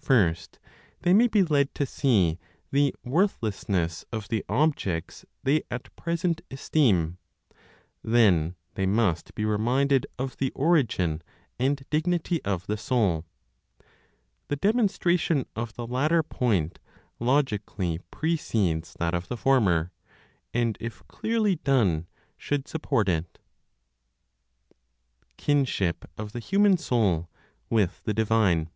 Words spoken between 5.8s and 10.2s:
present esteem; then they must be reminded